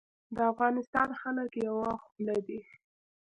[0.35, 2.59] د افغانستان خلک یوه خوله دي